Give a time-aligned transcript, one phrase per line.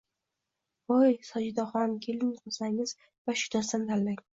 [0.93, 4.23] Voy, Sojidaxon, kelin qilsangiz, yoshginasidan tanlang